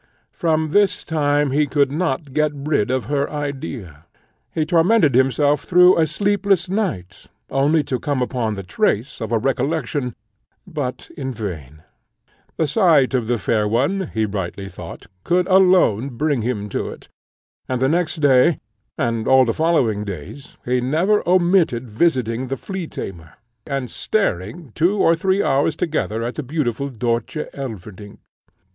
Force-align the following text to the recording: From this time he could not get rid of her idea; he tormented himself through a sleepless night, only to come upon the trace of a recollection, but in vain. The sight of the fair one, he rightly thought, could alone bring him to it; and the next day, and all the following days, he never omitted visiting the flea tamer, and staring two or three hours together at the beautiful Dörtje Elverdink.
From 0.31 0.71
this 0.71 1.03
time 1.03 1.51
he 1.51 1.67
could 1.67 1.91
not 1.91 2.33
get 2.33 2.51
rid 2.55 2.89
of 2.89 3.05
her 3.05 3.29
idea; 3.29 4.07
he 4.51 4.65
tormented 4.65 5.13
himself 5.13 5.63
through 5.63 5.95
a 5.95 6.07
sleepless 6.07 6.67
night, 6.67 7.27
only 7.51 7.83
to 7.83 7.99
come 7.99 8.19
upon 8.19 8.55
the 8.55 8.63
trace 8.63 9.21
of 9.21 9.31
a 9.31 9.37
recollection, 9.37 10.15
but 10.65 11.11
in 11.15 11.31
vain. 11.31 11.83
The 12.57 12.65
sight 12.65 13.13
of 13.13 13.27
the 13.27 13.37
fair 13.37 13.67
one, 13.67 14.09
he 14.11 14.25
rightly 14.25 14.67
thought, 14.67 15.05
could 15.23 15.47
alone 15.47 16.09
bring 16.17 16.41
him 16.41 16.67
to 16.69 16.89
it; 16.89 17.07
and 17.69 17.79
the 17.79 17.87
next 17.87 18.21
day, 18.21 18.57
and 18.97 19.27
all 19.27 19.45
the 19.45 19.53
following 19.53 20.03
days, 20.03 20.57
he 20.65 20.81
never 20.81 21.21
omitted 21.29 21.87
visiting 21.87 22.47
the 22.47 22.57
flea 22.57 22.87
tamer, 22.87 23.33
and 23.67 23.91
staring 23.91 24.71
two 24.73 24.97
or 24.97 25.15
three 25.15 25.43
hours 25.43 25.75
together 25.75 26.23
at 26.23 26.33
the 26.33 26.41
beautiful 26.41 26.89
Dörtje 26.89 27.51
Elverdink. 27.51 28.17